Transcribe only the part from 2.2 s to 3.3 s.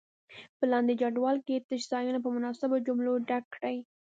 په مناسبو جملو